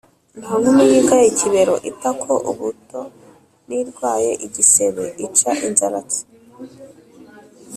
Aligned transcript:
Nta 0.39 0.51
nkumi 0.59 0.83
yigaya 0.91 1.25
ikibero 1.31 1.75
(itako, 1.89 2.33
ubuto), 2.51 3.01
n’irwaye 3.67 4.31
igisebe 4.45 5.03
ica 5.25 5.51
inzaratsi. 5.67 6.19